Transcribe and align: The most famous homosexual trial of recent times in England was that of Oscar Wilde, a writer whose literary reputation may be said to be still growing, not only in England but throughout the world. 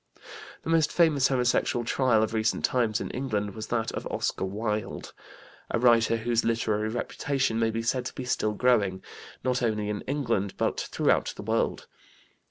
The 0.63 0.69
most 0.71 0.91
famous 0.91 1.27
homosexual 1.27 1.85
trial 1.85 2.23
of 2.23 2.33
recent 2.33 2.65
times 2.65 2.99
in 2.99 3.11
England 3.11 3.53
was 3.53 3.67
that 3.67 3.91
of 3.91 4.07
Oscar 4.07 4.45
Wilde, 4.45 5.13
a 5.69 5.77
writer 5.77 6.17
whose 6.17 6.43
literary 6.43 6.89
reputation 6.89 7.59
may 7.59 7.69
be 7.69 7.83
said 7.83 8.05
to 8.05 8.13
be 8.15 8.25
still 8.25 8.53
growing, 8.53 9.03
not 9.43 9.61
only 9.61 9.89
in 9.89 10.01
England 10.07 10.55
but 10.57 10.79
throughout 10.89 11.33
the 11.35 11.43
world. 11.43 11.85